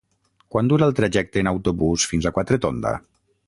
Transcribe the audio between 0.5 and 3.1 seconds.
Quant dura el trajecte en autobús fins a Quatretonda?